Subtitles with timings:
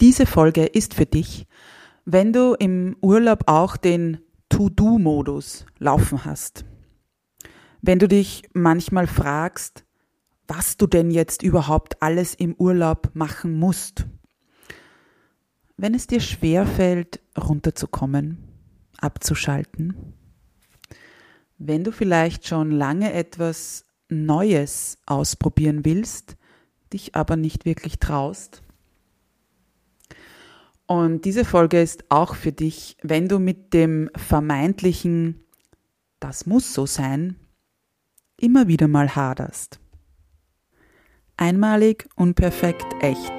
[0.00, 1.46] Diese Folge ist für dich,
[2.06, 6.64] wenn du im Urlaub auch den To-Do-Modus laufen hast.
[7.82, 9.84] Wenn du dich manchmal fragst,
[10.48, 14.06] was du denn jetzt überhaupt alles im Urlaub machen musst.
[15.76, 18.38] Wenn es dir schwerfällt, runterzukommen,
[18.96, 20.14] abzuschalten.
[21.58, 26.38] Wenn du vielleicht schon lange etwas Neues ausprobieren willst,
[26.90, 28.62] dich aber nicht wirklich traust.
[30.90, 35.44] Und diese Folge ist auch für dich, wenn du mit dem vermeintlichen
[36.18, 37.36] Das muss so sein,
[38.40, 39.78] immer wieder mal haderst.
[41.36, 43.32] Einmalig, unperfekt, echt.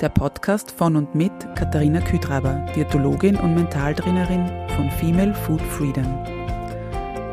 [0.00, 6.10] Der Podcast von und mit Katharina Küdraber, Diätologin und Mentaltrainerin von Female Food Freedom.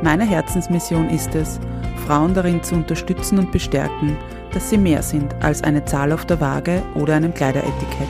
[0.01, 1.61] Meine Herzensmission ist es,
[2.05, 4.17] Frauen darin zu unterstützen und bestärken,
[4.51, 8.09] dass sie mehr sind als eine Zahl auf der Waage oder einem Kleideretikett.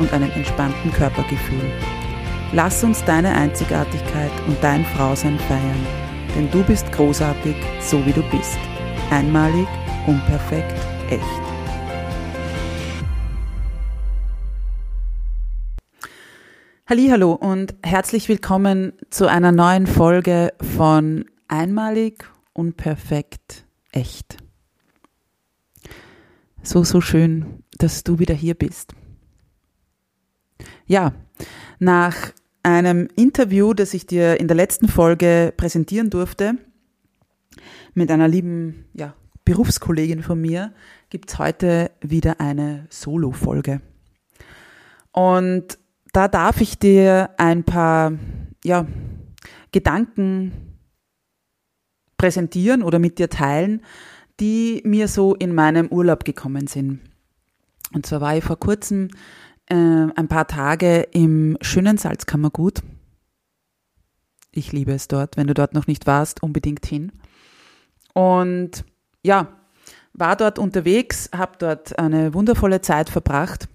[0.00, 1.70] und einem entspannten Körpergefühl.
[2.52, 5.86] Lass uns deine Einzigartigkeit und dein Frausein feiern,
[6.34, 8.58] denn du bist großartig, so wie du bist.
[9.10, 9.68] Einmalig,
[10.06, 10.74] unperfekt,
[11.10, 11.22] echt.
[16.88, 24.38] Hallo und herzlich willkommen zu einer neuen Folge von Einmalig, unperfekt, echt.
[26.64, 28.92] So, so schön, dass du wieder hier bist.
[30.90, 31.12] Ja,
[31.78, 32.32] nach
[32.64, 36.56] einem Interview, das ich dir in der letzten Folge präsentieren durfte,
[37.94, 40.72] mit einer lieben ja, Berufskollegin von mir
[41.08, 43.82] gibt es heute wieder eine Solo-Folge.
[45.12, 45.78] Und
[46.12, 48.14] da darf ich dir ein paar
[48.64, 48.84] ja,
[49.70, 50.74] Gedanken
[52.18, 53.82] präsentieren oder mit dir teilen,
[54.40, 56.98] die mir so in meinem Urlaub gekommen sind.
[57.92, 59.08] Und zwar war ich vor kurzem
[59.70, 62.82] äh, ein paar Tage im schönen Salzkammergut.
[64.52, 65.36] Ich liebe es dort.
[65.36, 67.12] Wenn du dort noch nicht warst, unbedingt hin.
[68.12, 68.84] Und
[69.22, 69.48] ja,
[70.12, 73.68] war dort unterwegs, habe dort eine wundervolle Zeit verbracht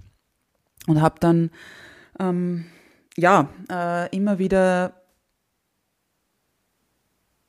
[0.87, 1.49] und habe dann
[2.19, 2.65] ähm,
[3.15, 5.01] ja äh, immer wieder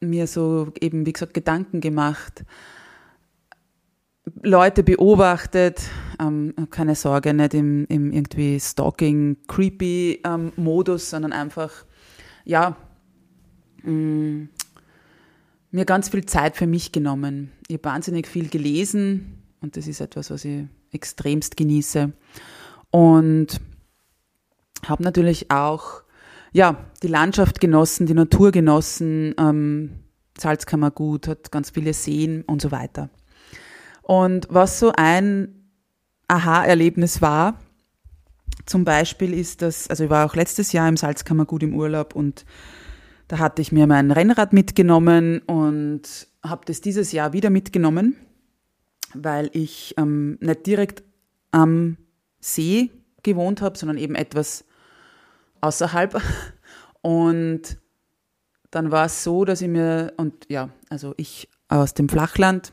[0.00, 2.44] mir so eben wie gesagt Gedanken gemacht,
[4.42, 5.82] Leute beobachtet,
[6.20, 11.70] ähm, keine Sorge, nicht im, im irgendwie stalking, creepy ähm, Modus, sondern einfach
[12.44, 12.76] ja
[13.82, 14.48] mh, mm,
[15.70, 17.52] mir ganz viel Zeit für mich genommen.
[17.68, 22.12] Ich habe wahnsinnig viel gelesen und das ist etwas, was ich extremst genieße.
[22.90, 23.60] Und
[24.86, 26.02] habe natürlich auch
[26.52, 29.90] ja, die Landschaft genossen, die Natur genossen, ähm,
[30.38, 33.10] Salzkammergut, hat ganz viele Seen und so weiter.
[34.06, 35.68] Und was so ein
[36.28, 37.58] Aha-Erlebnis war,
[38.64, 42.44] zum Beispiel ist das, also ich war auch letztes Jahr im Salzkammergut im Urlaub und
[43.26, 48.14] da hatte ich mir mein Rennrad mitgenommen und habe das dieses Jahr wieder mitgenommen,
[49.12, 51.02] weil ich ähm, nicht direkt
[51.50, 51.96] am
[52.38, 52.92] See
[53.24, 54.64] gewohnt habe, sondern eben etwas
[55.62, 56.22] außerhalb.
[57.02, 57.78] Und
[58.70, 62.72] dann war es so, dass ich mir, und ja, also ich aus dem Flachland,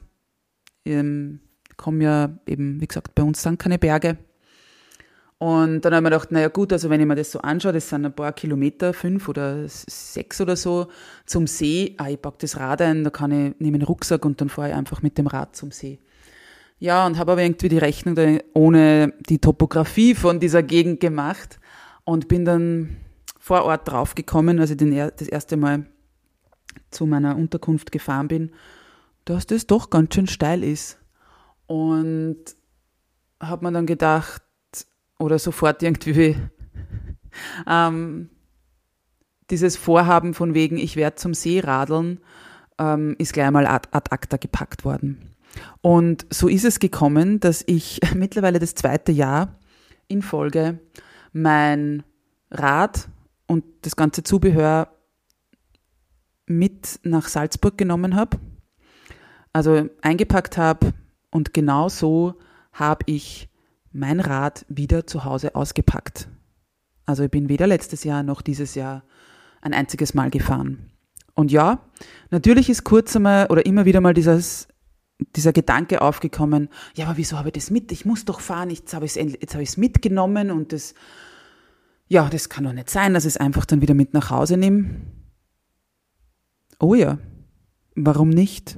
[0.85, 1.39] ähm,
[1.77, 4.17] komme ja eben, wie gesagt, bei uns sind keine Berge.
[5.43, 7.89] Und dann haben wir gedacht, naja gut, also wenn ich mir das so anschaue, das
[7.89, 10.87] sind ein paar Kilometer, fünf oder sechs oder so,
[11.25, 11.95] zum See.
[11.97, 14.69] Ah, ich packe das Rad ein, da kann ich, nehme einen Rucksack und dann fahre
[14.69, 15.99] ich einfach mit dem Rad zum See.
[16.79, 21.59] Ja, und habe aber irgendwie die Rechnung ohne die Topografie von dieser Gegend gemacht
[22.05, 22.97] und bin dann
[23.37, 25.85] vor Ort draufgekommen, als ich den, das erste Mal
[26.89, 28.51] zu meiner Unterkunft gefahren bin,
[29.25, 30.99] dass das doch ganz schön steil ist.
[31.67, 32.37] Und
[33.39, 34.43] habe mir dann gedacht,
[35.19, 36.35] oder sofort irgendwie
[37.67, 38.29] ähm,
[39.49, 42.19] dieses Vorhaben von wegen, ich werde zum See radeln,
[42.79, 45.35] ähm, ist gleich mal ad, ad acta gepackt worden.
[45.81, 49.59] Und so ist es gekommen, dass ich mittlerweile das zweite Jahr
[50.07, 50.79] in Folge
[51.31, 52.03] mein
[52.51, 53.07] Rad
[53.47, 54.89] und das ganze Zubehör
[56.45, 58.37] mit nach Salzburg genommen habe.
[59.53, 60.93] Also eingepackt habe
[61.31, 62.35] und genau so
[62.71, 63.49] habe ich
[63.91, 66.27] mein Rad wieder zu Hause ausgepackt.
[67.05, 69.03] Also ich bin weder letztes Jahr noch dieses Jahr
[69.61, 70.91] ein einziges Mal gefahren.
[71.35, 71.79] Und ja,
[72.31, 74.67] natürlich ist kurz einmal oder immer wieder mal dieses,
[75.35, 77.91] dieser Gedanke aufgekommen, ja, aber wieso habe ich das mit?
[77.91, 80.93] Ich muss doch fahren, jetzt habe ich es mitgenommen und das,
[82.07, 84.57] ja, das kann doch nicht sein, dass ich es einfach dann wieder mit nach Hause
[84.57, 85.01] nehme.
[86.79, 87.19] Oh ja,
[87.95, 88.77] warum nicht?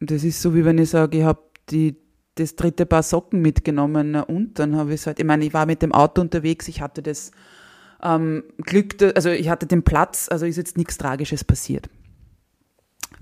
[0.00, 1.96] Das ist so, wie wenn ich sage, ich habe die,
[2.34, 5.82] das dritte Paar Socken mitgenommen und dann habe ich halt, ich meine, ich war mit
[5.82, 7.32] dem Auto unterwegs, ich hatte das
[8.02, 11.90] ähm, Glück, also ich hatte den Platz, also ist jetzt nichts Tragisches passiert.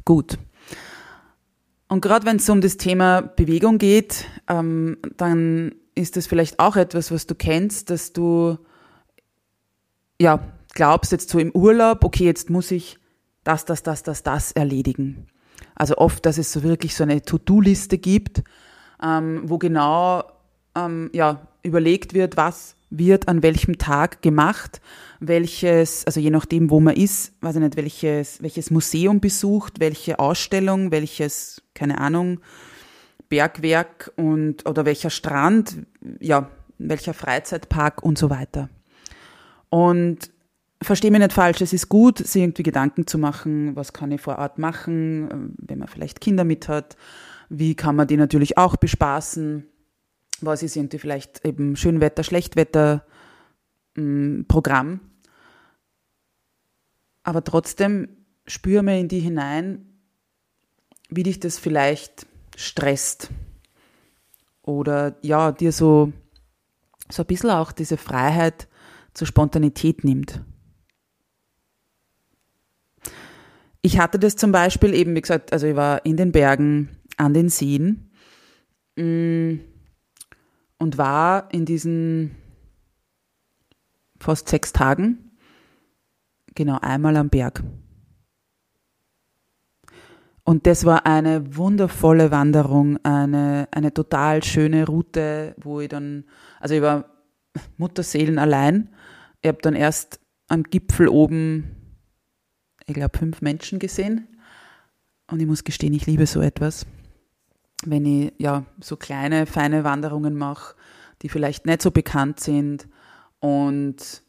[0.05, 0.39] Gut.
[1.89, 6.77] Und gerade wenn es um das Thema Bewegung geht, ähm, dann ist das vielleicht auch
[6.77, 8.59] etwas, was du kennst, dass du
[10.21, 10.41] ja
[10.75, 12.99] glaubst jetzt so im Urlaub, okay, jetzt muss ich
[13.43, 15.27] das, das, das, das, das erledigen.
[15.79, 18.43] Also oft, dass es so wirklich so eine To-Do-Liste gibt,
[19.03, 20.25] ähm, wo genau
[20.75, 24.81] ähm, ja, überlegt wird, was wird an welchem Tag gemacht,
[25.21, 30.19] welches, also je nachdem, wo man ist, weiß ich nicht, welches, welches Museum besucht, welche
[30.19, 32.41] Ausstellung, welches, keine Ahnung,
[33.29, 35.87] Bergwerk und oder welcher Strand,
[36.19, 38.69] ja, welcher Freizeitpark und so weiter.
[39.69, 40.31] Und
[40.83, 44.21] verstehe mich nicht falsch, es ist gut, sich irgendwie Gedanken zu machen, was kann ich
[44.21, 46.97] vor Ort machen, wenn man vielleicht Kinder mit hat,
[47.49, 49.67] wie kann man die natürlich auch bespaßen,
[50.41, 53.05] was ist irgendwie vielleicht eben Schönwetter, Schlechtwetter
[53.97, 55.01] hm, Programm.
[57.25, 58.09] Aber trotzdem
[58.47, 59.85] spüre mir in die hinein,
[61.11, 62.27] wie dich das vielleicht
[62.57, 63.31] stresst.
[64.63, 66.13] Oder ja, dir so,
[67.11, 68.69] so ein bisschen auch diese Freiheit
[69.15, 70.43] zur Spontanität nimmt.
[73.83, 77.35] Ich hatte das zum Beispiel eben, wie gesagt, also ich war in den Bergen, an
[77.35, 78.11] den Seen
[78.97, 79.61] mm,
[80.79, 82.37] und war in diesen
[84.21, 85.31] fast sechs Tagen
[86.55, 87.63] genau einmal am Berg.
[90.43, 96.25] Und das war eine wundervolle Wanderung, eine, eine total schöne Route, wo ich dann,
[96.59, 97.05] also ich war
[97.77, 98.89] Mutterseelen allein.
[99.43, 101.78] Ich habe dann erst am Gipfel oben
[102.89, 104.27] ich glaube, fünf Menschen gesehen.
[105.31, 106.87] Und ich muss gestehen, ich liebe so etwas.
[107.85, 110.75] Wenn ich ja so kleine, feine Wanderungen mache,
[111.21, 112.89] die vielleicht nicht so bekannt sind
[113.41, 114.23] und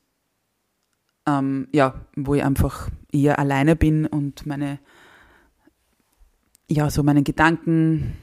[1.26, 4.80] ähm, ja, wo ich einfach eher alleine bin und meine,
[6.70, 8.18] ja, so meinen Gedanken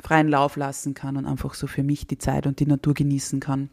[0.00, 3.40] freien Lauf lassen kann und einfach so für mich die Zeit und die Natur genießen
[3.40, 3.68] kann.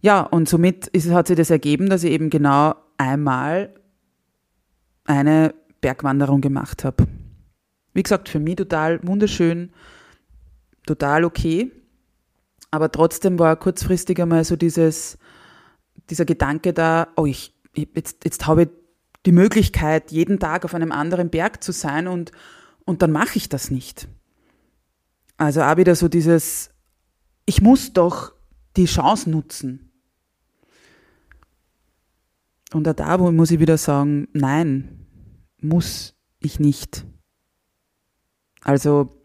[0.00, 3.74] Ja, und somit ist, hat sich das ergeben, dass ich eben genau einmal
[5.08, 7.06] eine Bergwanderung gemacht habe.
[7.94, 9.72] Wie gesagt, für mich total wunderschön,
[10.86, 11.72] total okay.
[12.70, 15.18] Aber trotzdem war kurzfristig einmal so dieses,
[16.10, 18.68] dieser Gedanke da, oh, ich, jetzt, jetzt habe ich
[19.24, 22.30] die Möglichkeit, jeden Tag auf einem anderen Berg zu sein und,
[22.84, 24.08] und dann mache ich das nicht.
[25.38, 26.70] Also auch wieder so dieses,
[27.46, 28.32] ich muss doch
[28.76, 29.90] die Chance nutzen.
[32.72, 34.97] Und auch da muss ich wieder sagen, nein,
[35.60, 37.04] muss ich nicht.
[38.62, 39.18] Also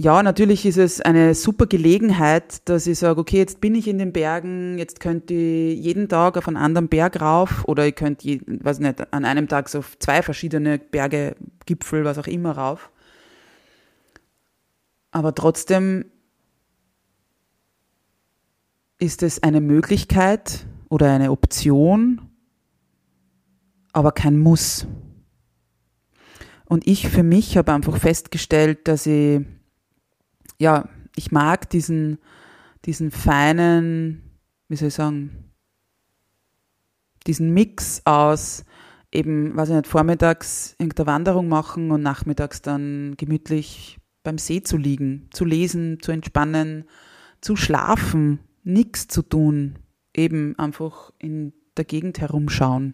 [0.00, 3.98] ja, natürlich ist es eine super Gelegenheit, dass ich sage, okay, jetzt bin ich in
[3.98, 8.22] den Bergen, jetzt könnt ihr jeden Tag auf einen anderen Berg rauf oder ihr könnt,
[8.22, 11.34] je, weiß nicht, an einem Tag so zwei verschiedene Berge,
[11.66, 12.92] Gipfel, was auch immer rauf.
[15.10, 16.04] Aber trotzdem
[18.98, 22.20] ist es eine Möglichkeit oder eine Option,
[23.92, 24.86] aber kein Muss.
[26.68, 29.40] Und ich für mich habe einfach festgestellt, dass ich,
[30.58, 32.18] ja, ich mag diesen,
[32.84, 34.22] diesen feinen,
[34.68, 35.50] wie soll ich sagen,
[37.26, 38.66] diesen Mix aus
[39.10, 44.76] eben, weiß ich nicht, vormittags irgendeine Wanderung machen und nachmittags dann gemütlich beim See zu
[44.76, 46.84] liegen, zu lesen, zu entspannen,
[47.40, 49.78] zu schlafen, nichts zu tun,
[50.12, 52.92] eben einfach in der Gegend herumschauen.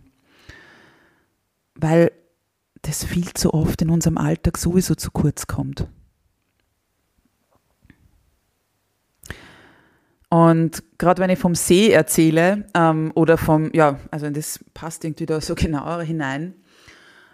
[1.74, 2.12] Weil
[2.86, 5.88] das viel zu oft in unserem Alltag sowieso zu kurz kommt.
[10.28, 15.26] Und gerade wenn ich vom See erzähle ähm, oder vom, ja, also das passt irgendwie
[15.26, 16.54] da so genauer hinein.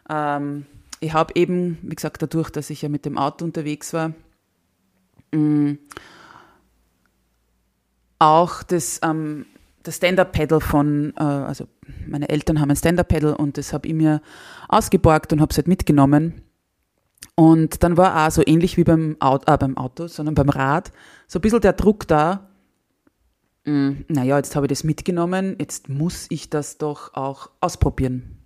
[0.08, 0.66] Ähm,
[1.00, 4.12] ich habe eben, wie gesagt, dadurch, dass ich ja mit dem Auto unterwegs war,
[5.32, 5.78] mh, mm,
[8.18, 9.46] auch das ähm,
[9.82, 11.66] das Stand-Up-Pedal von, äh, also
[12.06, 14.22] meine Eltern haben ein Stand-Up-Pedal und das habe ich mir
[14.68, 16.42] ausgeborgt und habe es halt mitgenommen.
[17.34, 20.92] Und dann war auch so ähnlich wie beim Auto, äh, beim Auto, sondern beim Rad,
[21.26, 22.50] so ein bisschen der Druck da,
[23.64, 28.44] mh, naja, jetzt habe ich das mitgenommen, jetzt muss ich das doch auch ausprobieren.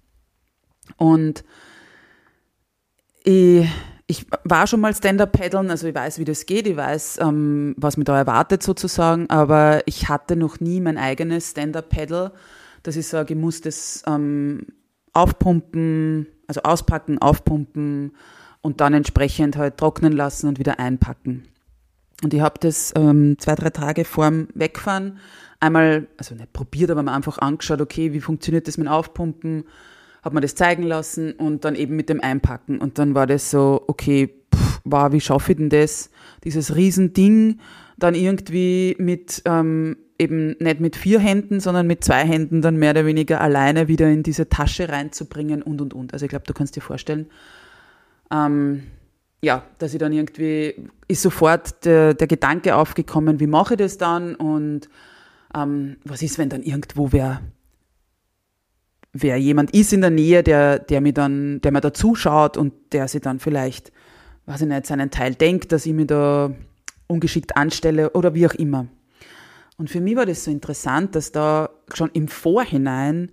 [0.97, 1.45] Und
[3.25, 3.67] ich,
[4.07, 7.97] ich war schon mal Stand-Up-Paddeln, also ich weiß, wie das geht, ich weiß, ähm, was
[7.97, 12.33] mir da erwartet sozusagen, aber ich hatte noch nie mein eigenes Stand-Up-Paddle,
[12.87, 14.67] ich sage, ich muss das ähm,
[15.13, 18.13] aufpumpen, also auspacken, aufpumpen
[18.61, 21.45] und dann entsprechend halt trocknen lassen und wieder einpacken.
[22.23, 25.19] Und ich habe das ähm, zwei, drei Tage vorm Wegfahren
[25.61, 29.65] einmal, also nicht probiert, aber mal einfach angeschaut, okay, wie funktioniert das mit Aufpumpen,
[30.23, 32.79] habe mir das zeigen lassen und dann eben mit dem Einpacken.
[32.79, 36.11] Und dann war das so, okay, pff, wow, wie schaffe ich denn das?
[36.45, 37.61] Dieses Riesending
[38.05, 42.91] dann irgendwie mit ähm, eben nicht mit vier Händen, sondern mit zwei Händen dann mehr
[42.91, 46.13] oder weniger alleine wieder in diese Tasche reinzubringen und und und.
[46.13, 47.31] Also ich glaube, du kannst dir vorstellen,
[48.31, 48.83] ähm,
[49.43, 50.75] ja, dass ich dann irgendwie
[51.09, 54.91] ist sofort der, der Gedanke aufgekommen, wie mache ich das dann und
[55.57, 57.41] ähm, was ist, wenn dann irgendwo wer
[59.15, 62.75] wer jemand ist in der Nähe, der, der mir dann, der mir da zuschaut und
[62.93, 63.93] der sich dann vielleicht,
[64.47, 66.51] weiß ich nicht, seinen Teil denkt, dass ich mich da
[67.07, 68.87] ungeschickt anstelle oder wie auch immer.
[69.77, 73.33] Und für mich war das so interessant, dass da schon im Vorhinein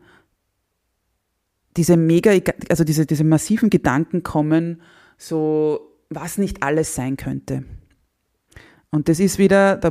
[1.77, 2.31] diese mega,
[2.69, 4.81] also diese, diese massiven Gedanken kommen,
[5.17, 7.63] so was nicht alles sein könnte.
[8.89, 9.89] Und das ist wieder, da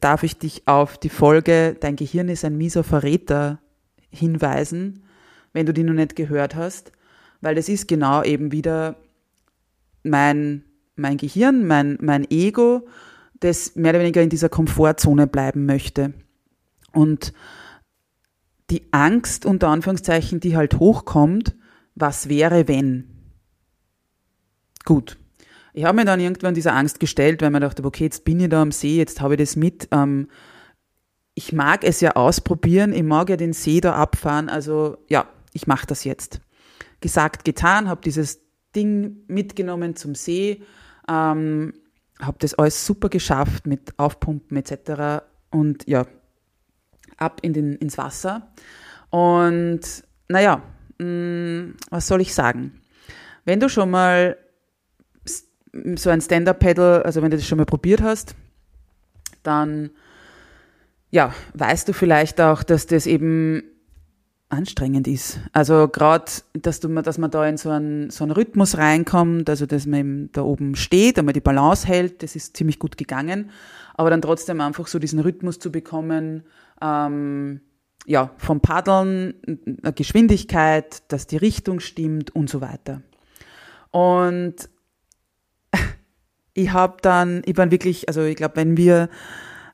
[0.00, 3.58] darf ich dich auf die Folge Dein Gehirn ist ein mieser Verräter
[4.10, 5.02] hinweisen,
[5.54, 6.92] wenn du die noch nicht gehört hast,
[7.40, 8.96] weil das ist genau eben wieder
[10.02, 10.64] mein,
[10.96, 12.86] mein Gehirn, mein, mein Ego,
[13.40, 16.14] das mehr oder weniger in dieser Komfortzone bleiben möchte.
[16.92, 17.32] Und
[18.70, 21.54] die Angst, unter Anführungszeichen, die halt hochkommt,
[21.94, 23.08] was wäre, wenn?
[24.84, 25.18] Gut.
[25.72, 28.48] Ich habe mir dann irgendwann dieser Angst gestellt, weil man dachte, okay, jetzt bin ich
[28.48, 29.88] da am See, jetzt habe ich das mit.
[29.90, 30.28] Ähm,
[31.34, 35.66] ich mag es ja ausprobieren, ich mag ja den See da abfahren, also ja, ich
[35.66, 36.40] mache das jetzt.
[37.00, 38.40] Gesagt, getan, habe dieses
[38.74, 40.62] Ding mitgenommen zum See,
[41.08, 41.74] ähm,
[42.26, 45.24] habe das alles super geschafft mit Aufpumpen etc.
[45.50, 46.06] Und ja,
[47.16, 48.52] ab in den, ins Wasser.
[49.10, 49.80] Und
[50.28, 50.62] naja,
[50.98, 52.80] mh, mm, was soll ich sagen?
[53.44, 54.36] Wenn du schon mal
[55.96, 58.34] so ein Stand-Up-Pedal, also wenn du das schon mal probiert hast,
[59.42, 59.90] dann
[61.10, 63.62] ja, weißt du vielleicht auch, dass das eben
[64.54, 65.38] anstrengend ist.
[65.52, 69.86] Also gerade, dass, dass man da in so einen, so einen Rhythmus reinkommt, also dass
[69.86, 73.50] man eben da oben steht, einmal die Balance hält, das ist ziemlich gut gegangen.
[73.94, 76.44] Aber dann trotzdem einfach so diesen Rhythmus zu bekommen,
[76.80, 77.60] ähm,
[78.06, 79.34] ja, vom Paddeln,
[79.94, 83.02] Geschwindigkeit, dass die Richtung stimmt und so weiter.
[83.90, 84.68] Und
[86.54, 89.08] ich habe dann, ich war wirklich, also ich glaube, wenn wir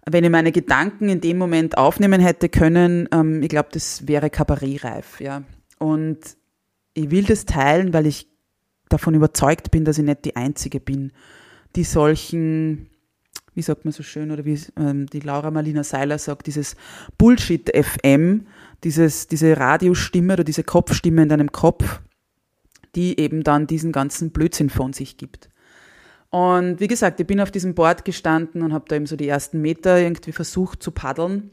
[0.09, 4.31] wenn ich meine Gedanken in dem Moment aufnehmen hätte können, ähm, ich glaube, das wäre
[4.31, 5.43] kabarettreif, ja.
[5.79, 6.19] Und
[6.95, 8.29] ich will das teilen, weil ich
[8.89, 11.13] davon überzeugt bin, dass ich nicht die Einzige bin,
[11.77, 12.91] die solchen,
[13.55, 16.77] wie sagt man so schön, oder wie ähm, die Laura Marlina Seiler sagt, dieses
[17.17, 18.47] Bullshit-FM,
[18.83, 22.01] diese Radiostimme oder diese Kopfstimme in deinem Kopf,
[22.97, 25.51] die eben dann diesen ganzen Blödsinn von sich gibt.
[26.31, 29.29] Und wie gesagt, ich bin auf diesem Board gestanden und habe da eben so die
[29.29, 31.51] ersten Meter irgendwie versucht zu paddeln.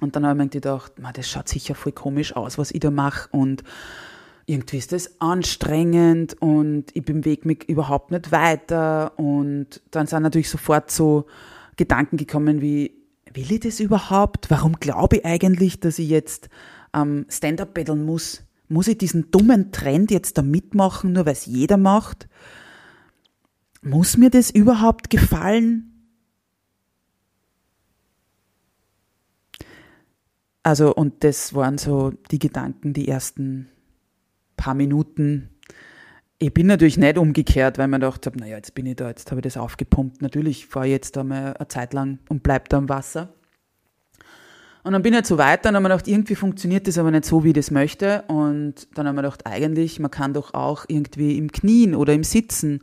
[0.00, 2.92] Und dann habe ich mir gedacht, das schaut sicher voll komisch aus, was ich da
[2.92, 3.28] mache.
[3.32, 3.64] Und
[4.46, 9.18] irgendwie ist das anstrengend und ich bewege mich überhaupt nicht weiter.
[9.18, 11.26] Und dann sind natürlich sofort so
[11.76, 12.92] Gedanken gekommen wie,
[13.34, 14.48] will ich das überhaupt?
[14.48, 16.48] Warum glaube ich eigentlich, dass ich jetzt
[16.94, 18.44] ähm, Stand-up paddeln muss?
[18.68, 22.28] Muss ich diesen dummen Trend jetzt da mitmachen, nur weil es jeder macht?
[23.82, 25.88] Muss mir das überhaupt gefallen?
[30.62, 33.68] Also, und das waren so die Gedanken, die ersten
[34.56, 35.48] paar Minuten.
[36.38, 39.30] Ich bin natürlich nicht umgekehrt, weil man gedacht habe, naja, jetzt bin ich da, jetzt
[39.30, 40.20] habe ich das aufgepumpt.
[40.20, 43.34] Natürlich fahre ich jetzt da mal eine Zeit lang und bleibe da im Wasser.
[44.84, 46.98] Und dann bin ich halt so weiter und dann habe ich gedacht, irgendwie funktioniert das
[46.98, 48.22] aber nicht so, wie ich das möchte.
[48.28, 52.24] Und dann habe ich gedacht, eigentlich, man kann doch auch irgendwie im Knien oder im
[52.24, 52.82] Sitzen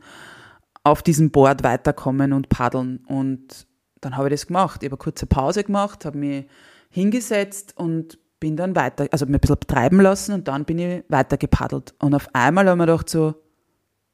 [0.86, 3.04] auf diesem Board weiterkommen und paddeln.
[3.08, 3.66] Und
[4.00, 4.84] dann habe ich das gemacht.
[4.84, 6.46] Ich habe eine kurze Pause gemacht, habe mich
[6.90, 11.02] hingesetzt und bin dann weiter, also mir ein bisschen treiben lassen und dann bin ich
[11.08, 11.94] weiter gepaddelt.
[11.98, 13.34] Und auf einmal habe ich mir gedacht so,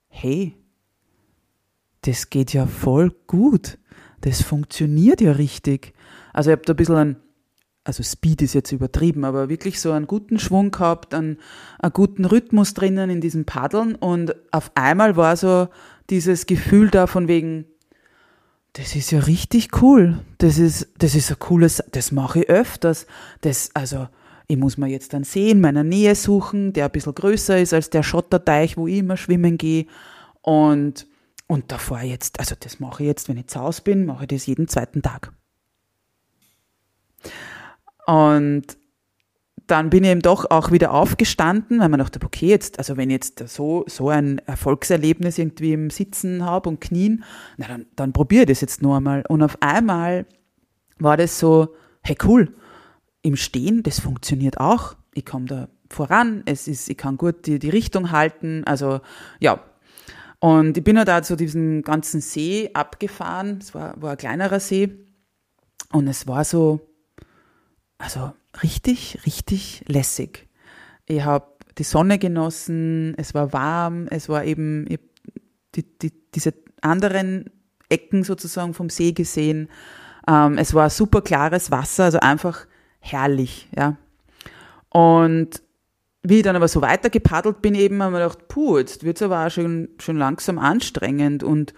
[0.09, 0.57] hey,
[2.01, 3.77] das geht ja voll gut.
[4.23, 5.93] Das funktioniert ja richtig.
[6.33, 7.17] Also ich habe da ein bisschen einen,
[7.85, 11.37] also Speed ist jetzt übertrieben, aber wirklich so einen guten Schwung gehabt, einen,
[11.81, 15.69] einen guten Rhythmus drinnen in diesem Paddeln und auf einmal war so
[16.13, 17.65] dieses Gefühl da von wegen,
[18.75, 23.07] das ist ja richtig cool, das ist, das ist ein cooles, das mache ich öfters,
[23.41, 24.09] das, also,
[24.47, 27.73] ich muss mir jetzt einen See in meiner Nähe suchen, der ein bisschen größer ist
[27.73, 29.87] als der Schotterteich, wo ich immer schwimmen gehe.
[30.43, 31.07] Und,
[31.47, 34.29] und davor jetzt, also das mache ich jetzt, wenn ich zu Hause bin, mache ich
[34.29, 35.33] das jeden zweiten Tag.
[38.07, 38.77] Und
[39.67, 43.11] dann bin ich eben doch auch wieder aufgestanden, weil man dachte, okay, jetzt, also wenn
[43.11, 47.25] ich jetzt so, so ein Erfolgserlebnis irgendwie im Sitzen habe und Knien,
[47.57, 49.25] na dann, dann probiere ich das jetzt nur einmal.
[49.29, 50.27] Und auf einmal
[50.99, 52.55] war das so, hey cool,
[53.23, 54.97] im Stehen, das funktioniert auch.
[55.15, 59.01] Ich komme da voran, es ist, ich kann gut die, die Richtung halten, also
[59.41, 59.61] ja.
[60.41, 64.59] Und ich bin ja da zu diesem ganzen See abgefahren, es war, war ein kleinerer
[64.59, 65.07] See
[65.93, 66.81] und es war so,
[67.99, 68.33] also
[68.63, 70.49] richtig, richtig lässig.
[71.07, 71.47] Ich habe
[71.79, 74.87] die Sonne genossen, es war warm, es war eben
[75.75, 77.51] die, die, diese anderen
[77.89, 79.69] Ecken sozusagen vom See gesehen.
[80.29, 82.67] Ähm, es war super klares Wasser, also einfach
[83.01, 83.97] herrlich, ja.
[84.91, 85.63] Und
[86.23, 89.03] wie ich dann aber so weiter gepaddelt bin, eben habe ich mir gedacht, puh, jetzt
[89.03, 91.75] wird es aber auch schon, schon langsam anstrengend und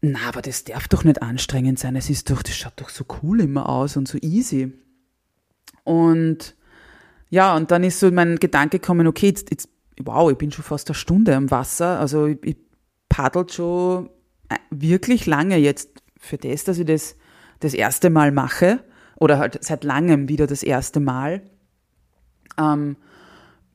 [0.00, 1.96] na, aber das darf doch nicht anstrengend sein.
[1.96, 4.72] Es ist doch, das schaut doch so cool immer aus und so easy.
[5.88, 6.54] Und
[7.30, 9.68] ja, und dann ist so mein Gedanke gekommen, okay, jetzt, jetzt
[10.02, 11.98] wow, ich bin schon fast eine Stunde am Wasser.
[11.98, 12.56] Also ich, ich
[13.08, 14.10] paddelt schon
[14.50, 17.16] äh, wirklich lange jetzt für das, dass ich das
[17.60, 18.80] das erste Mal mache
[19.16, 21.42] oder halt seit langem wieder das erste Mal.
[22.58, 22.96] Ähm,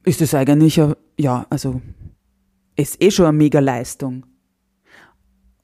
[0.05, 0.79] ist das eigentlich,
[1.17, 1.81] ja, also
[2.75, 4.25] ist eh schon eine mega Leistung.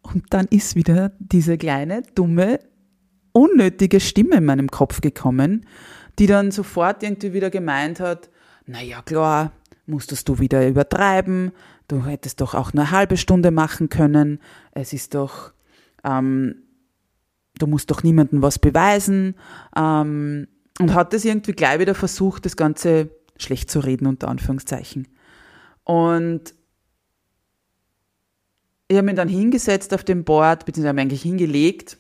[0.02, 2.60] Und dann ist wieder diese kleine, dumme,
[3.32, 5.66] unnötige Stimme in meinem Kopf gekommen,
[6.20, 8.30] die dann sofort irgendwie wieder gemeint hat,
[8.66, 9.52] na ja, klar,
[9.86, 11.52] musstest du wieder übertreiben,
[11.88, 14.40] du hättest doch auch nur eine halbe Stunde machen können,
[14.72, 15.54] es ist doch,
[16.04, 16.64] ähm,
[17.58, 19.36] du musst doch niemandem was beweisen,
[19.76, 20.48] ähm,
[20.80, 25.08] und hat das irgendwie gleich wieder versucht, das Ganze schlecht zu reden, unter Anführungszeichen.
[25.84, 26.54] Und
[28.88, 31.98] ich habe mich dann hingesetzt auf dem Board, beziehungsweise eigentlich hingelegt,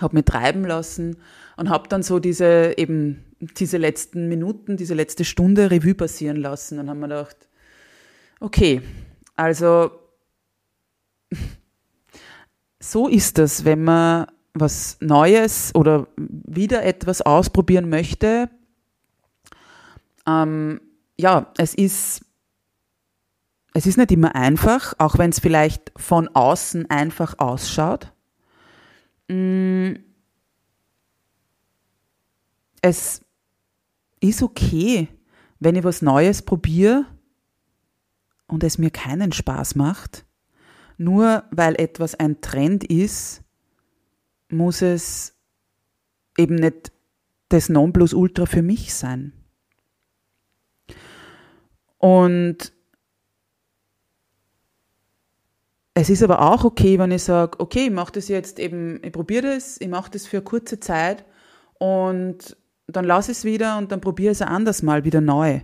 [0.00, 1.16] habe mich treiben lassen
[1.56, 6.78] und habe dann so diese eben diese letzten Minuten, diese letzte Stunde Revue passieren lassen
[6.78, 7.36] und haben mir gedacht,
[8.40, 8.82] okay,
[9.36, 9.90] also
[12.80, 18.50] so ist das, wenn man was Neues oder wieder etwas ausprobieren möchte.
[20.26, 20.80] Ähm,
[21.16, 22.24] ja, es ist
[23.74, 28.12] es ist nicht immer einfach, auch wenn es vielleicht von außen einfach ausschaut.
[29.28, 29.94] Mm.
[32.80, 33.24] Es
[34.20, 35.08] ist okay,
[35.58, 37.06] wenn ich was Neues probiere
[38.46, 40.24] und es mir keinen Spaß macht.
[40.96, 43.42] Nur weil etwas ein Trend ist,
[44.48, 45.34] muss es
[46.36, 46.92] eben nicht
[47.48, 49.32] das Nonplusultra für mich sein.
[51.98, 52.72] Und
[56.00, 59.10] Es ist aber auch okay, wenn ich sage, okay, ich mache das jetzt eben, ich
[59.10, 61.24] probiere das, ich mache das für eine kurze Zeit
[61.80, 62.56] und
[62.86, 65.60] dann lasse ich es wieder und dann probiere ich es ein anderes Mal wieder neu.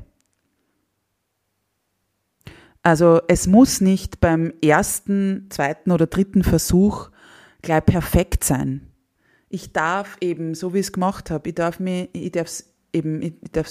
[2.83, 7.11] Also es muss nicht beim ersten, zweiten oder dritten Versuch
[7.63, 8.91] gleich perfekt sein.
[9.51, 12.75] Ich darf eben, so wie ich es gemacht habe, ich darf mir, ich darf es
[12.93, 13.71] eben, ich darf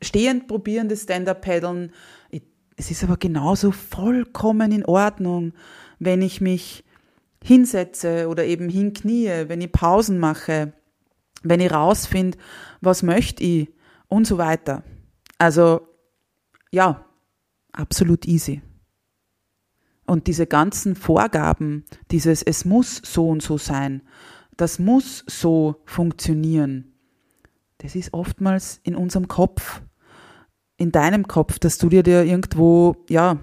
[0.00, 1.92] stehend probieren, das Stand-Up-Paddeln,
[2.30, 2.42] ich
[2.76, 5.52] es ist aber genauso vollkommen in Ordnung,
[5.98, 6.84] wenn ich mich
[7.42, 10.72] hinsetze oder eben hinknie, wenn ich Pausen mache,
[11.42, 12.38] wenn ich rausfinde,
[12.80, 13.68] was möchte ich
[14.08, 14.82] und so weiter.
[15.38, 15.86] Also
[16.70, 17.04] ja,
[17.72, 18.62] absolut easy.
[20.06, 24.02] Und diese ganzen Vorgaben, dieses es muss so und so sein,
[24.56, 26.92] das muss so funktionieren,
[27.78, 29.82] das ist oftmals in unserem Kopf
[30.84, 33.38] in deinem Kopf, dass du dir irgendwo, ja,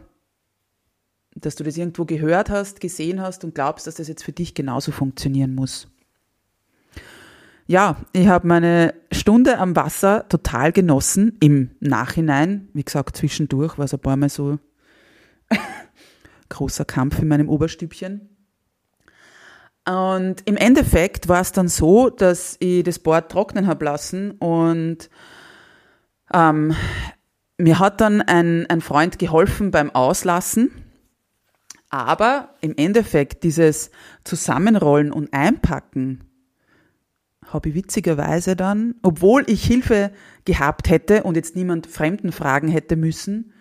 [1.33, 4.53] dass du das irgendwo gehört hast, gesehen hast und glaubst, dass das jetzt für dich
[4.53, 5.87] genauso funktionieren muss.
[7.65, 12.69] Ja, ich habe meine Stunde am Wasser total genossen, im Nachhinein.
[12.73, 14.59] Wie gesagt, zwischendurch war es ein paar Mal so
[16.49, 18.29] großer Kampf in meinem Oberstübchen.
[19.87, 25.09] Und im Endeffekt war es dann so, dass ich das Board trocknen habe lassen und
[26.33, 26.75] ähm,
[27.61, 30.71] mir hat dann ein, ein Freund geholfen beim Auslassen,
[31.89, 33.91] aber im Endeffekt dieses
[34.23, 36.23] Zusammenrollen und Einpacken
[37.45, 40.11] habe ich witzigerweise dann, obwohl ich Hilfe
[40.45, 43.53] gehabt hätte und jetzt niemand Fremden fragen hätte müssen,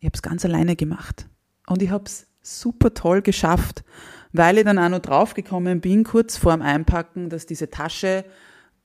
[0.00, 1.26] ich habe es ganz alleine gemacht.
[1.66, 3.84] Und ich habe es super toll geschafft,
[4.32, 8.24] weil ich dann auch noch draufgekommen bin, kurz vor dem Einpacken, dass diese Tasche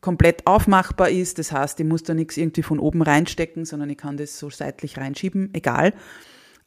[0.04, 1.39] komplett aufmachbar ist.
[1.39, 4.52] Das heißt, ich muss da nichts irgendwie von oben reinstecken, sondern ich kann das so
[4.52, 5.94] seitlich reinschieben, egal.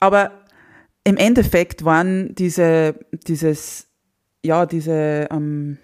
[0.01, 0.44] Aber
[1.05, 3.87] im Endeffekt waren diese, dieses,
[4.42, 5.79] ja, diese, ähm,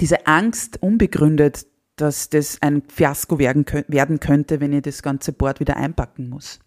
[0.00, 5.60] diese Angst unbegründet, dass das ein Fiasko werden, werden könnte, wenn ich das ganze Board
[5.60, 6.60] wieder einpacken muss.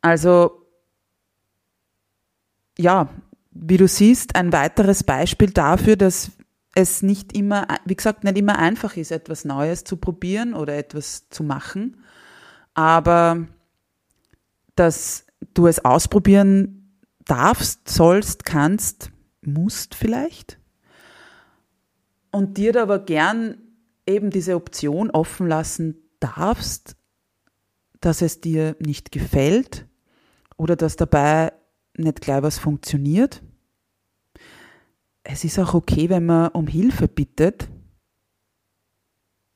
[0.00, 0.64] Also,
[2.78, 3.10] ja,
[3.50, 6.30] wie du siehst, ein weiteres Beispiel dafür, dass
[6.74, 11.28] es nicht immer, wie gesagt, nicht immer einfach ist, etwas Neues zu probieren oder etwas
[11.28, 12.04] zu machen,
[12.74, 13.48] aber
[14.76, 19.10] dass du es ausprobieren darfst, sollst, kannst,
[19.42, 20.60] musst vielleicht
[22.30, 23.58] und dir aber gern
[24.06, 26.96] eben diese Option offen lassen darfst,
[28.00, 29.86] dass es dir nicht gefällt
[30.56, 31.52] oder dass dabei
[31.96, 33.42] nicht gleich was funktioniert.
[35.32, 37.68] Es ist auch okay, wenn man um Hilfe bittet.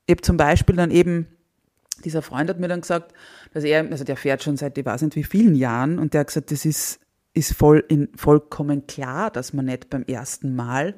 [0.07, 1.27] Ich habe zum Beispiel dann eben,
[2.05, 3.13] dieser Freund hat mir dann gesagt,
[3.53, 6.21] dass er, also der fährt schon seit ich weiß nicht wie vielen Jahren und der
[6.21, 7.01] hat gesagt, das ist,
[7.33, 10.95] ist voll in, vollkommen klar, dass man nicht beim ersten Mal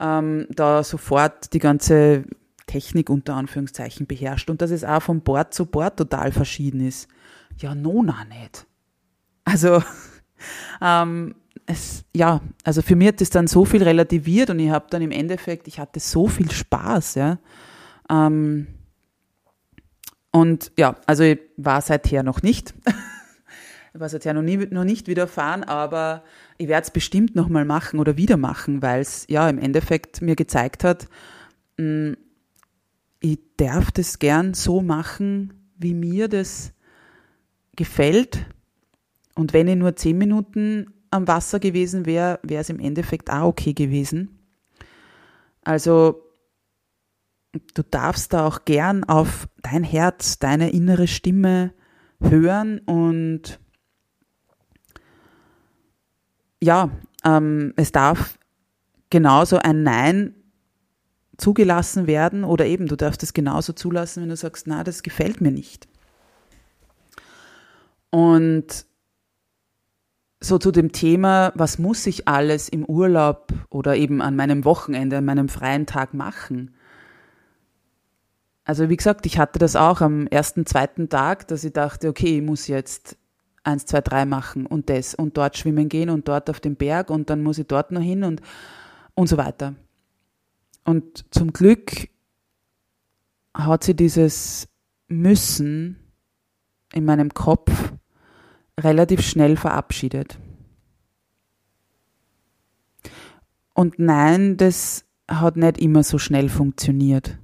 [0.00, 2.24] ähm, da sofort die ganze
[2.66, 7.08] Technik unter Anführungszeichen beherrscht und dass es auch von Bord zu Bord total verschieden ist.
[7.58, 8.66] Ja, nona nicht.
[9.44, 9.82] Also,
[10.80, 11.34] ähm,
[11.66, 15.02] es, ja, also für mich hat das dann so viel relativiert und ich habe dann
[15.02, 17.38] im Endeffekt, ich hatte so viel Spaß, ja.
[18.08, 18.68] Ähm,
[20.30, 22.74] und ja, also ich war seither noch nicht.
[23.94, 26.22] ich war seither noch, nie, noch nicht widerfahren, aber
[26.58, 30.36] ich werde es bestimmt nochmal machen oder wieder machen, weil es ja im Endeffekt mir
[30.36, 31.08] gezeigt hat,
[31.78, 32.16] mh, mm,
[33.20, 36.74] ich darf das gern so machen, wie mir das
[37.74, 38.44] gefällt.
[39.34, 43.46] Und wenn ich nur zehn Minuten am Wasser gewesen wäre, wäre es im Endeffekt auch
[43.46, 44.38] okay gewesen.
[45.62, 46.22] Also
[47.74, 51.72] du darfst da auch gern auf dein Herz, deine innere Stimme
[52.20, 53.58] hören und
[56.62, 56.90] ja,
[57.24, 58.38] ähm, es darf
[59.10, 60.34] genauso ein Nein
[61.36, 65.40] zugelassen werden oder eben du darfst es genauso zulassen, wenn du sagst, na, das gefällt
[65.40, 65.88] mir nicht.
[68.10, 68.86] Und
[70.46, 75.18] so zu dem Thema, was muss ich alles im Urlaub oder eben an meinem Wochenende,
[75.18, 76.74] an meinem freien Tag machen?
[78.64, 82.38] Also wie gesagt, ich hatte das auch am ersten, zweiten Tag, dass ich dachte, okay,
[82.38, 83.16] ich muss jetzt
[83.62, 87.10] eins, zwei, drei machen und das und dort schwimmen gehen und dort auf den Berg
[87.10, 88.40] und dann muss ich dort noch hin und,
[89.14, 89.74] und so weiter.
[90.84, 92.08] Und zum Glück
[93.54, 94.68] hat sie dieses
[95.08, 95.96] Müssen
[96.92, 97.85] in meinem Kopf
[98.78, 100.38] relativ schnell verabschiedet.
[103.74, 107.38] Und nein, das hat nicht immer so schnell funktioniert.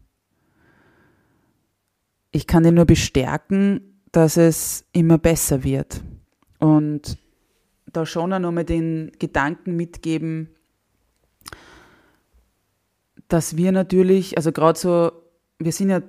[2.30, 6.02] Ich kann dir nur bestärken, dass es immer besser wird.
[6.58, 7.18] Und
[7.86, 10.48] da schon auch nochmal den Gedanken mitgeben,
[13.28, 15.12] dass wir natürlich, also gerade so,
[15.58, 16.02] wir sind ja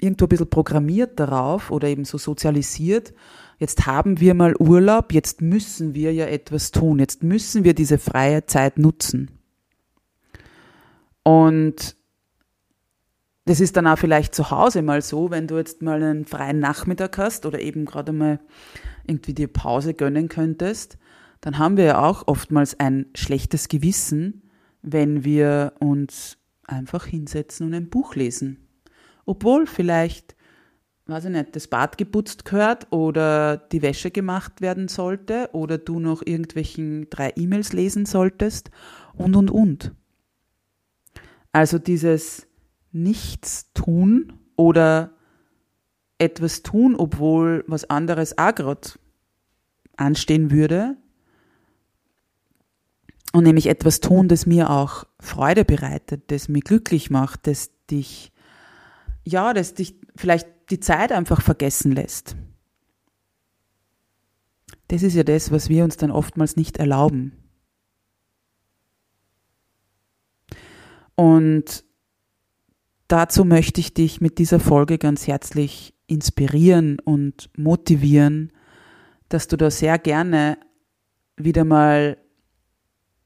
[0.00, 3.14] irgendwo ein bisschen programmiert darauf oder eben so sozialisiert.
[3.58, 7.98] Jetzt haben wir mal Urlaub, jetzt müssen wir ja etwas tun, jetzt müssen wir diese
[7.98, 9.30] freie Zeit nutzen.
[11.22, 11.96] Und
[13.46, 16.60] das ist dann auch vielleicht zu Hause mal so, wenn du jetzt mal einen freien
[16.60, 18.40] Nachmittag hast oder eben gerade mal
[19.06, 20.98] irgendwie dir Pause gönnen könntest,
[21.40, 27.74] dann haben wir ja auch oftmals ein schlechtes Gewissen, wenn wir uns einfach hinsetzen und
[27.74, 28.66] ein Buch lesen.
[29.26, 30.33] Obwohl vielleicht,
[31.06, 36.00] weiß ich nicht, das Bad geputzt gehört oder die Wäsche gemacht werden sollte oder du
[36.00, 38.70] noch irgendwelchen drei E-Mails lesen solltest
[39.14, 39.92] und, und, und.
[41.52, 42.46] Also dieses
[42.92, 45.12] Nichts tun oder
[46.18, 48.88] etwas tun, obwohl was anderes auch gerade
[49.96, 50.96] anstehen würde.
[53.32, 58.32] Und nämlich etwas tun, das mir auch Freude bereitet, das mich glücklich macht, das dich,
[59.24, 62.36] ja, das dich vielleicht die Zeit einfach vergessen lässt.
[64.88, 67.32] Das ist ja das, was wir uns dann oftmals nicht erlauben.
[71.14, 71.84] Und
[73.08, 78.52] dazu möchte ich dich mit dieser Folge ganz herzlich inspirieren und motivieren,
[79.28, 80.58] dass du da sehr gerne
[81.36, 82.18] wieder mal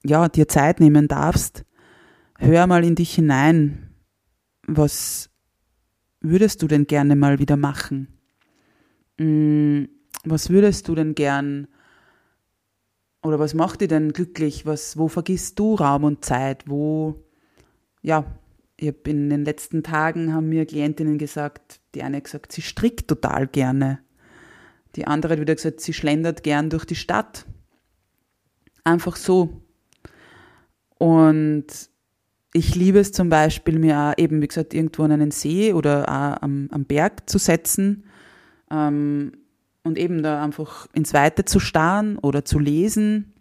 [0.04, 1.64] ja, dir Zeit nehmen darfst.
[2.38, 3.84] Hör mal in dich hinein.
[4.66, 5.30] was
[6.20, 8.08] würdest du denn gerne mal wieder machen?
[9.18, 9.88] Hm,
[10.24, 11.68] was würdest du denn gern
[13.22, 14.66] oder was macht dich denn glücklich?
[14.66, 16.64] Was, wo vergisst du Raum und Zeit?
[16.66, 17.24] Wo,
[18.02, 18.24] ja,
[18.76, 23.08] ich habe in den letzten Tagen haben mir Klientinnen gesagt, die eine gesagt, sie strickt
[23.08, 23.98] total gerne.
[24.94, 27.44] Die andere hat wieder gesagt, sie schlendert gern durch die Stadt.
[28.84, 29.62] Einfach so.
[30.98, 31.66] Und
[32.58, 36.08] ich liebe es zum Beispiel, mir auch eben, wie gesagt, irgendwo an einen See oder
[36.42, 38.04] am, am Berg zu setzen
[38.70, 39.32] ähm,
[39.84, 43.32] und eben da einfach ins Weite zu starren oder zu lesen.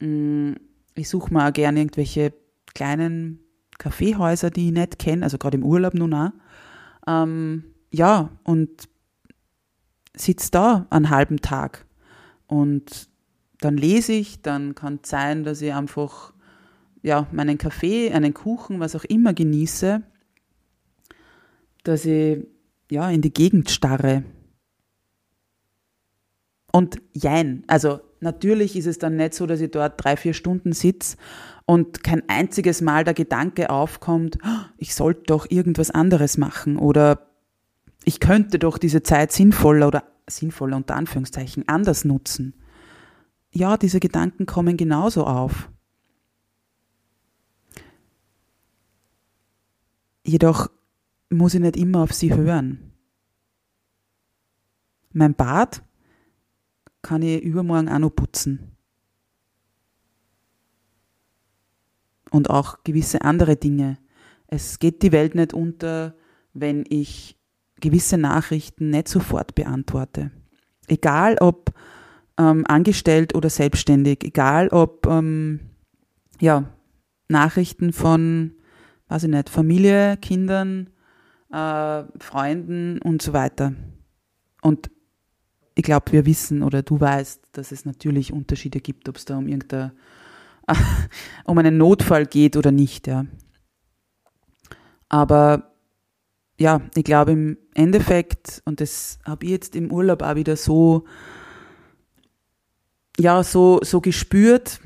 [0.00, 0.52] Mm,
[0.94, 2.32] ich suche mir auch gerne irgendwelche
[2.74, 3.40] kleinen
[3.78, 6.30] Kaffeehäuser, die ich nicht kenne, also gerade im Urlaub nun auch.
[7.06, 8.88] Ähm, ja, und
[10.16, 11.86] sitze da einen halben Tag
[12.46, 13.08] und
[13.60, 16.31] dann lese ich, dann kann es sein, dass ich einfach
[17.02, 20.02] ja, meinen Kaffee, einen Kuchen, was auch immer genieße,
[21.84, 22.46] dass ich
[22.90, 24.24] ja in die Gegend starre.
[26.70, 30.72] Und jein, also natürlich ist es dann nicht so, dass ich dort drei, vier Stunden
[30.72, 31.16] sitze
[31.66, 34.38] und kein einziges Mal der Gedanke aufkommt,
[34.78, 37.28] ich sollte doch irgendwas anderes machen oder
[38.04, 42.54] ich könnte doch diese Zeit sinnvoller oder sinnvoller unter Anführungszeichen anders nutzen.
[43.50, 45.68] Ja, diese Gedanken kommen genauso auf.
[50.24, 50.70] Jedoch
[51.30, 52.92] muss ich nicht immer auf sie hören.
[55.12, 55.82] Mein Bad
[57.02, 58.76] kann ich übermorgen auch noch putzen.
[62.30, 63.98] Und auch gewisse andere Dinge.
[64.46, 66.14] Es geht die Welt nicht unter,
[66.54, 67.38] wenn ich
[67.80, 70.30] gewisse Nachrichten nicht sofort beantworte.
[70.86, 71.74] Egal ob
[72.38, 75.60] ähm, angestellt oder selbstständig, egal ob ähm,
[76.40, 76.72] ja,
[77.28, 78.54] Nachrichten von
[79.12, 80.88] weiß ich nicht, Familie, Kindern,
[81.52, 83.74] äh, Freunden und so weiter.
[84.62, 84.90] Und
[85.74, 89.36] ich glaube, wir wissen oder du weißt, dass es natürlich Unterschiede gibt, ob es da
[89.36, 89.92] um irgendein,
[91.44, 93.26] um einen Notfall geht oder nicht, ja.
[95.10, 95.74] Aber
[96.58, 101.04] ja, ich glaube im Endeffekt, und das habe ich jetzt im Urlaub auch wieder so,
[103.18, 104.80] ja, so, so gespürt,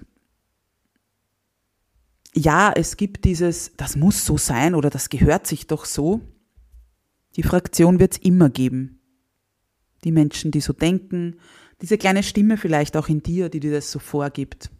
[2.37, 6.21] ja, es gibt dieses, das muss so sein oder das gehört sich doch so.
[7.37, 9.01] Die Fraktion wird es immer geben.
[10.05, 11.37] Die Menschen, die so denken,
[11.81, 14.71] diese kleine Stimme vielleicht auch in dir, die dir das so vorgibt.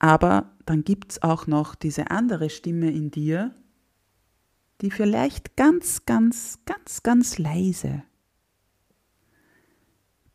[0.00, 3.54] Aber dann gibt es auch noch diese andere Stimme in dir,
[4.80, 8.02] die vielleicht ganz, ganz, ganz, ganz leise,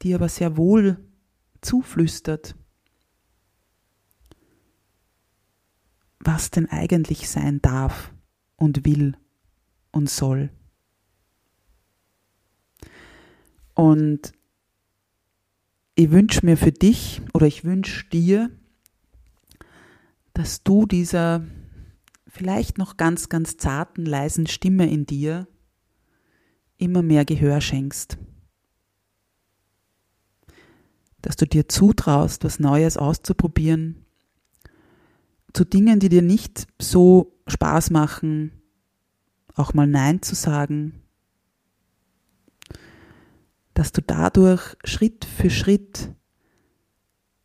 [0.01, 0.97] die aber sehr wohl
[1.61, 2.55] zuflüstert,
[6.25, 8.13] was denn eigentlich sein darf
[8.55, 9.17] und will
[9.91, 10.49] und soll.
[13.73, 14.33] Und
[15.95, 18.49] ich wünsche mir für dich oder ich wünsche dir,
[20.33, 21.45] dass du dieser
[22.27, 25.47] vielleicht noch ganz, ganz zarten, leisen Stimme in dir
[26.77, 28.17] immer mehr Gehör schenkst.
[31.21, 34.02] Dass du dir zutraust, was Neues auszuprobieren,
[35.53, 38.51] zu Dingen, die dir nicht so Spaß machen,
[39.55, 41.01] auch mal Nein zu sagen,
[43.73, 46.11] dass du dadurch Schritt für Schritt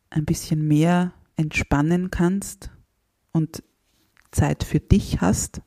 [0.09, 2.71] ein bisschen mehr entspannen kannst
[3.31, 3.63] und
[4.31, 5.61] Zeit für dich hast.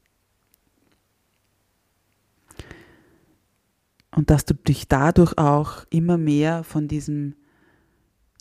[4.14, 7.34] Und dass du dich dadurch auch immer mehr von diesem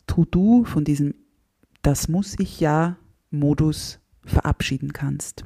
[0.06, 1.14] To-Do, von diesem
[1.82, 2.98] Das muss ich ja
[3.32, 5.44] Modus verabschieden kannst.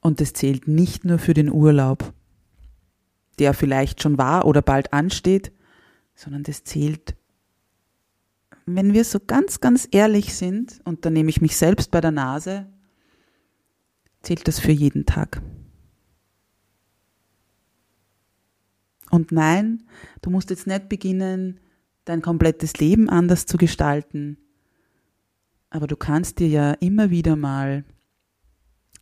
[0.00, 2.12] Und es zählt nicht nur für den Urlaub,
[3.38, 5.52] der vielleicht schon war oder bald ansteht,
[6.14, 7.16] sondern das zählt,
[8.66, 12.10] wenn wir so ganz, ganz ehrlich sind, und da nehme ich mich selbst bei der
[12.10, 12.66] Nase,
[14.22, 15.42] zählt das für jeden Tag.
[19.10, 19.82] Und nein,
[20.22, 21.58] du musst jetzt nicht beginnen,
[22.10, 24.36] dein komplettes Leben anders zu gestalten.
[25.70, 27.84] Aber du kannst dir ja immer wieder mal,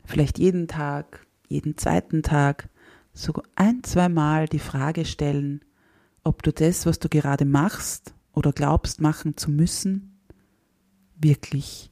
[0.04, 2.68] vielleicht jeden Tag, jeden zweiten Tag,
[3.14, 5.64] so ein, zwei Mal die Frage stellen,
[6.22, 10.20] ob du das, was du gerade machst oder glaubst machen zu müssen,
[11.16, 11.90] wirklich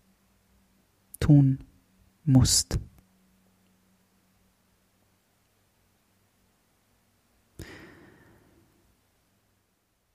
[1.19, 1.61] tun
[2.25, 2.79] musst.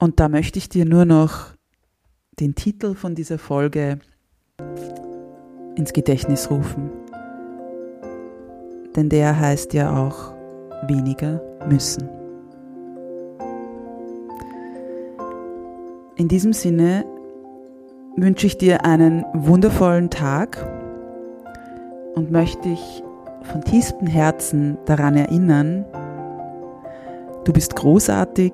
[0.02, 1.50] Und da möchte ich dir nur noch
[2.40, 4.00] den Titel von dieser Folge
[5.76, 6.90] ins Gedächtnis rufen.
[8.96, 10.34] Denn der heißt ja auch
[10.88, 12.10] weniger müssen.
[16.16, 17.06] In diesem Sinne
[18.18, 20.68] wünsche ich dir einen wundervollen Tag
[22.16, 23.04] und möchte dich
[23.44, 25.86] von tiefstem Herzen daran erinnern,
[27.44, 28.54] du bist großartig,